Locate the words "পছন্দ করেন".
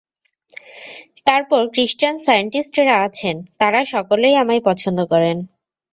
4.67-5.37